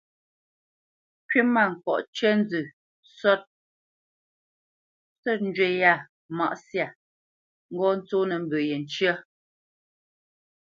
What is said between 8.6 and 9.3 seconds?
yé ncə́."